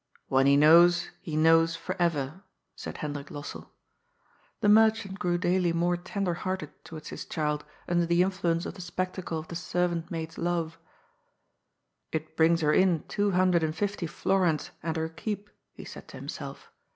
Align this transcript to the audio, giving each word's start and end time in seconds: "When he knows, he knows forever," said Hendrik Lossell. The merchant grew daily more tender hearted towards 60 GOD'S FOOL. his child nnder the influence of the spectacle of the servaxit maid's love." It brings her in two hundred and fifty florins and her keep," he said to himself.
"When 0.29 0.47
he 0.47 0.57
knows, 0.57 1.11
he 1.21 1.37
knows 1.37 1.75
forever," 1.75 2.41
said 2.75 2.97
Hendrik 2.97 3.27
Lossell. 3.29 3.69
The 4.61 4.67
merchant 4.67 5.19
grew 5.19 5.37
daily 5.37 5.73
more 5.73 5.95
tender 5.95 6.33
hearted 6.33 6.71
towards 6.83 7.09
60 7.09 7.13
GOD'S 7.13 7.19
FOOL. 7.19 7.19
his 7.19 7.35
child 7.35 7.65
nnder 7.87 8.07
the 8.07 8.23
influence 8.23 8.65
of 8.65 8.73
the 8.73 8.81
spectacle 8.81 9.37
of 9.37 9.49
the 9.49 9.55
servaxit 9.55 10.09
maid's 10.09 10.39
love." 10.39 10.79
It 12.13 12.35
brings 12.35 12.61
her 12.61 12.73
in 12.73 13.03
two 13.09 13.29
hundred 13.33 13.61
and 13.61 13.75
fifty 13.75 14.07
florins 14.07 14.71
and 14.81 14.97
her 14.97 15.07
keep," 15.07 15.51
he 15.75 15.85
said 15.85 16.07
to 16.07 16.17
himself. 16.17 16.71